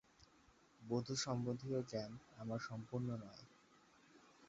[0.81, 2.11] বধূসম্বন্ধীয় জ্ঞান
[2.37, 3.43] আমার সম্পূর্ণ নয়।